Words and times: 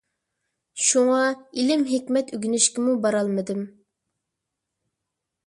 شۇڭا، 0.85 1.19
ئىلىم- 1.63 1.83
ھېكمەت 1.91 2.33
ئۆگىنىشكىمۇ 2.39 2.97
بارالمىدىم. 3.05 3.63